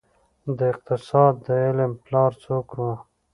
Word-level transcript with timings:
د 0.57 0.59
اقتصاد 0.73 1.33
د 1.45 1.47
علم 1.65 1.91
پلار 2.05 2.31
څوک 2.43 2.67
وه؟ 2.79 2.93